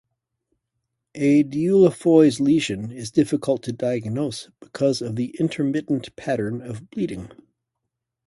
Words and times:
A 1.13 1.43
Dieulafoy's 1.43 2.39
lesion 2.39 2.89
is 2.91 3.11
difficult 3.11 3.61
to 3.61 3.71
diagnose, 3.71 4.49
because 4.59 4.99
of 4.99 5.15
the 5.15 5.35
intermittent 5.39 6.15
pattern 6.15 6.59
of 6.59 6.89
bleeding. 6.89 7.29